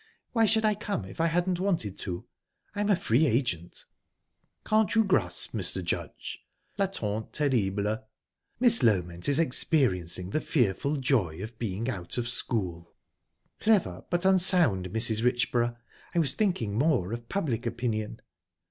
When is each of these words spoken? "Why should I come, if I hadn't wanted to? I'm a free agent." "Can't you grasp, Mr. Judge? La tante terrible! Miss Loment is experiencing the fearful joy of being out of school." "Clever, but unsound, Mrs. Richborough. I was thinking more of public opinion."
"Why 0.31 0.47
should 0.47 0.65
I 0.65 0.73
come, 0.73 1.05
if 1.05 1.21
I 1.21 1.27
hadn't 1.27 1.59
wanted 1.59 1.95
to? 1.99 2.25
I'm 2.73 2.89
a 2.89 2.95
free 2.95 3.27
agent." 3.27 3.85
"Can't 4.65 4.95
you 4.95 5.03
grasp, 5.03 5.51
Mr. 5.53 5.83
Judge? 5.83 6.39
La 6.79 6.87
tante 6.87 7.29
terrible! 7.31 8.03
Miss 8.59 8.79
Loment 8.81 9.29
is 9.29 9.37
experiencing 9.37 10.31
the 10.31 10.41
fearful 10.41 10.97
joy 10.97 11.43
of 11.43 11.59
being 11.59 11.87
out 11.87 12.17
of 12.17 12.27
school." 12.27 12.95
"Clever, 13.59 14.03
but 14.09 14.25
unsound, 14.25 14.89
Mrs. 14.89 15.21
Richborough. 15.23 15.77
I 16.15 16.17
was 16.17 16.33
thinking 16.33 16.73
more 16.79 17.13
of 17.13 17.29
public 17.29 17.67
opinion." 17.67 18.21